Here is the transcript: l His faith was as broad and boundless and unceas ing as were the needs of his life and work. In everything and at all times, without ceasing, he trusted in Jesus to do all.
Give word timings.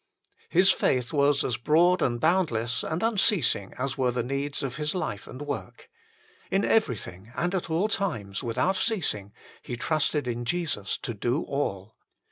l 0.19 0.47
His 0.49 0.71
faith 0.71 1.13
was 1.13 1.43
as 1.43 1.57
broad 1.57 2.01
and 2.01 2.19
boundless 2.19 2.81
and 2.81 3.03
unceas 3.03 3.55
ing 3.55 3.75
as 3.77 3.99
were 3.99 4.09
the 4.09 4.23
needs 4.23 4.63
of 4.63 4.77
his 4.77 4.95
life 4.95 5.27
and 5.27 5.43
work. 5.43 5.91
In 6.49 6.65
everything 6.65 7.31
and 7.35 7.53
at 7.53 7.69
all 7.69 7.87
times, 7.87 8.41
without 8.41 8.77
ceasing, 8.77 9.31
he 9.61 9.75
trusted 9.77 10.27
in 10.27 10.43
Jesus 10.43 10.97
to 10.97 11.13
do 11.13 11.43
all. 11.43 11.97